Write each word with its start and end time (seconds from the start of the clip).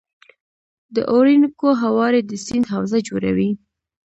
د 0.95 0.97
اورینوکو 1.13 1.69
هوارې 1.83 2.21
د 2.25 2.31
سیند 2.45 2.65
حوزه 2.73 2.99
جوړوي. 3.07 3.51